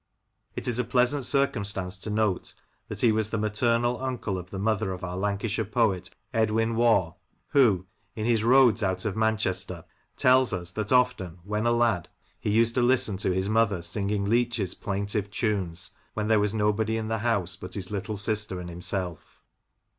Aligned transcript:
It 0.55 0.67
is 0.67 0.79
a 0.79 0.83
pleasant 0.83 1.25
circumstance 1.25 1.95
to 1.99 2.09
note 2.09 2.55
that 2.87 3.01
he 3.01 3.11
was 3.11 3.29
the 3.29 3.37
maternal 3.37 4.01
uncle 4.01 4.35
of 4.39 4.49
the 4.49 4.57
mother 4.57 4.91
of 4.91 5.03
our 5.03 5.15
Lancashire 5.15 5.63
poet, 5.63 6.09
Edwin 6.33 6.75
Waugh, 6.75 7.13
who, 7.49 7.85
in 8.15 8.25
his" 8.25 8.43
Roads 8.43 8.81
Out 8.81 9.05
of 9.05 9.15
Manchester," 9.15 9.85
tells 10.17 10.53
us 10.53 10.71
that 10.71 10.91
often, 10.91 11.37
when 11.43 11.67
a 11.67 11.71
lad, 11.71 12.09
he 12.39 12.49
used 12.49 12.73
to 12.73 12.81
listen 12.81 13.15
to 13.17 13.31
his 13.31 13.47
mother 13.47 13.83
singing 13.83 14.25
Leach's 14.25 14.73
plaintive 14.73 15.29
tunes 15.29 15.91
when 16.15 16.27
there 16.27 16.39
was 16.39 16.51
nobody 16.55 16.97
in 16.97 17.07
the 17.07 17.19
house 17.19 17.55
but 17.55 17.75
his 17.75 17.89
litde 17.89 18.17
sister 18.17 18.59
and 18.59 18.71
himself. 18.71 19.43